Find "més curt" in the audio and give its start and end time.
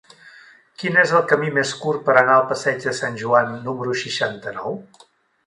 1.57-2.01